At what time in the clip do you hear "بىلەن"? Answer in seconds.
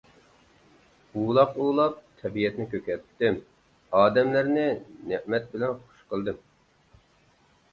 5.53-5.77